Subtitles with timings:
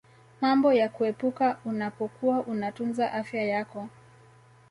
[0.41, 3.89] mambo ya kuepuka unapokuwa unatunza afya yako